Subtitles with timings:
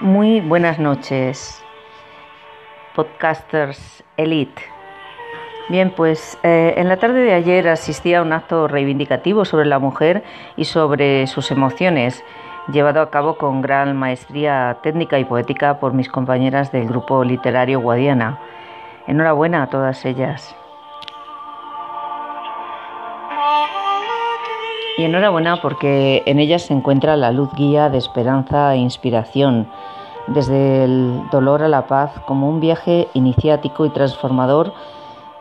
[0.00, 1.64] Muy buenas noches,
[2.94, 4.62] podcasters elite.
[5.68, 9.80] Bien, pues eh, en la tarde de ayer asistí a un acto reivindicativo sobre la
[9.80, 10.22] mujer
[10.56, 12.22] y sobre sus emociones,
[12.72, 17.80] llevado a cabo con gran maestría técnica y poética por mis compañeras del grupo literario
[17.80, 18.38] Guadiana.
[19.08, 20.54] Enhorabuena a todas ellas.
[24.96, 29.66] Y enhorabuena porque en ellas se encuentra la luz guía de esperanza e inspiración,
[30.28, 34.72] desde el dolor a la paz como un viaje iniciático y transformador,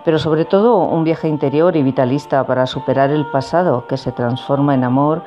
[0.04, 4.74] pero sobre todo un viaje interior y vitalista para superar el pasado que se transforma
[4.74, 5.24] en amor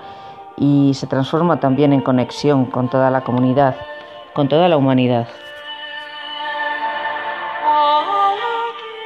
[0.56, 3.76] y se transforma también en conexión con toda la comunidad,
[4.34, 5.28] con toda la humanidad.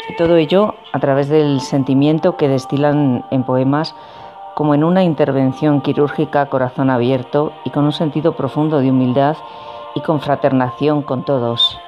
[0.09, 3.95] Y todo ello a través del sentimiento que destilan en poemas
[4.60, 9.35] como en una intervención quirúrgica a corazón abierto y con un sentido profundo de humildad
[9.95, 11.80] y confraternación con todos.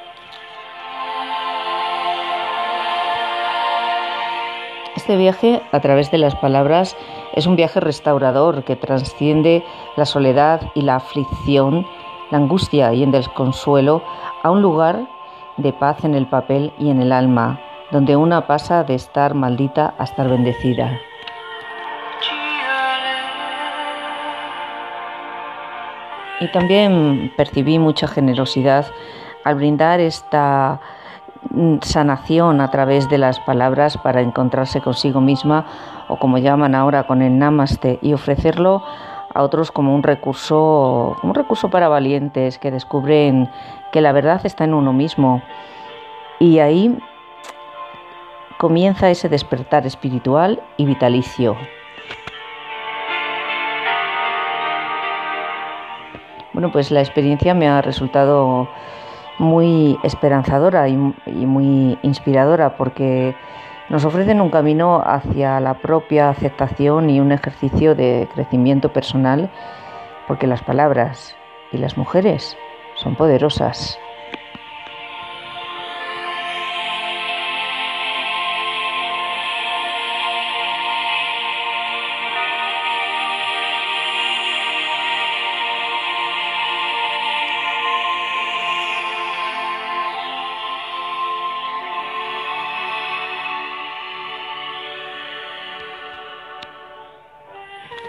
[4.96, 6.96] Este viaje a través de las palabras
[7.34, 9.62] es un viaje restaurador que trasciende
[9.96, 11.86] la soledad y la aflicción,
[12.30, 14.00] la angustia y el desconsuelo
[14.42, 15.06] a un lugar
[15.58, 17.60] de paz en el papel y en el alma,
[17.90, 20.98] donde una pasa de estar maldita a estar bendecida.
[26.42, 28.86] Y también percibí mucha generosidad
[29.44, 30.80] al brindar esta
[31.50, 35.66] mm, sanación a través de las palabras para encontrarse consigo misma
[36.08, 38.82] o como llaman ahora con el namaste y ofrecerlo
[39.32, 43.48] a otros como un recurso, un recurso para valientes que descubren
[43.92, 45.42] que la verdad está en uno mismo.
[46.40, 46.98] Y ahí
[48.58, 51.56] comienza ese despertar espiritual y vitalicio.
[56.62, 58.68] Bueno, pues la experiencia me ha resultado
[59.40, 63.34] muy esperanzadora y, muy inspiradora porque
[63.90, 69.50] nos ofrecen un camino hacia la propia aceptación y un ejercicio de crecimiento personal
[70.28, 71.34] porque las palabras
[71.72, 72.56] y las mujeres
[72.94, 73.98] son poderosas.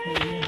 [0.06, 0.42] Amen.